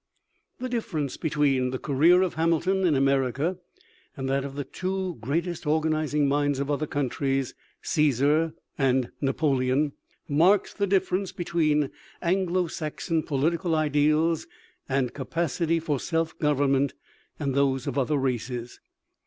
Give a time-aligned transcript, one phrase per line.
[0.57, 3.59] The difference between the career of Hamilton in America
[4.17, 9.91] and that of the two greatest organizing minds of other countries Cæsar and Napoleon
[10.27, 14.47] marks the difference between Anglo Saxon political ideals
[14.89, 16.95] and capacity for self government
[17.39, 18.79] and those of other races.